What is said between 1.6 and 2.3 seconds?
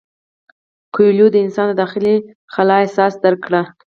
د داخلي